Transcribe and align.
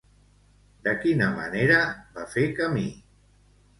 De 0.87 0.93
quina 1.03 1.27
manera 1.41 1.77
va 2.17 2.27
fer 2.33 2.47
camí? 2.63 2.87